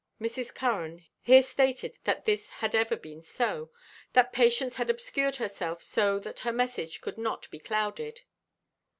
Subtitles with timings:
[0.19, 0.51] Mr.
[0.55, 3.69] Curran here stated that this had ever been so;
[4.13, 8.21] that Patience had obscured herself so that her message could not be clouded.